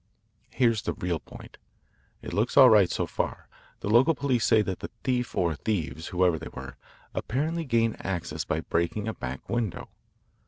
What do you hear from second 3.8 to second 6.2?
The local police say that the thief or thieves,